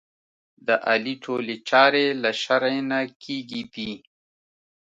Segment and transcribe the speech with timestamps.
[0.67, 3.91] د علي ټولې چارې له شرعې نه کېږي دي.